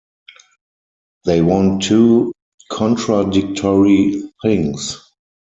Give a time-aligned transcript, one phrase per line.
[1.25, 2.33] They want two
[2.71, 4.99] contradictory things.